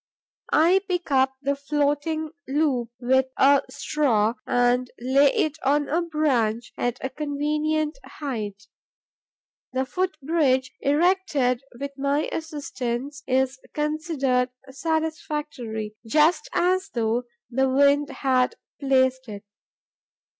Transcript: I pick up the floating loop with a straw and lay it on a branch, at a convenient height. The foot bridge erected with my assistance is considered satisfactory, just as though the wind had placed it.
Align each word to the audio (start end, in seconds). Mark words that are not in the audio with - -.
I 0.55 0.81
pick 0.87 1.11
up 1.11 1.35
the 1.43 1.55
floating 1.55 2.31
loop 2.47 2.89
with 2.99 3.27
a 3.37 3.61
straw 3.69 4.33
and 4.47 4.89
lay 4.99 5.31
it 5.31 5.59
on 5.63 5.87
a 5.89 6.01
branch, 6.01 6.73
at 6.75 6.97
a 7.05 7.09
convenient 7.11 7.99
height. 8.03 8.63
The 9.73 9.85
foot 9.85 10.17
bridge 10.19 10.71
erected 10.81 11.61
with 11.79 11.91
my 11.99 12.27
assistance 12.31 13.21
is 13.27 13.59
considered 13.75 14.49
satisfactory, 14.71 15.95
just 16.07 16.49
as 16.51 16.89
though 16.95 17.25
the 17.51 17.69
wind 17.69 18.09
had 18.09 18.55
placed 18.79 19.27
it. 19.29 19.43